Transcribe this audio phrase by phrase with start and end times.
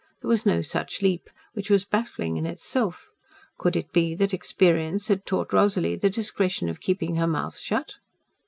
[0.19, 3.11] There was no such leap, which was baffling in itself.
[3.59, 7.97] Could it be that experience had taught Rosalie the discretion of keeping her mouth shut?